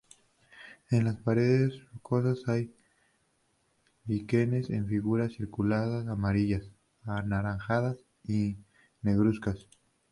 [0.89, 2.73] En las paredes rocosas hay
[4.07, 6.63] líquenes en figuras circulares amarillas,
[7.03, 8.57] anaranjadas y
[9.03, 9.67] negruzcas.